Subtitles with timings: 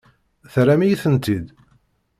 [0.53, 1.45] Terram-iyi-tent-id?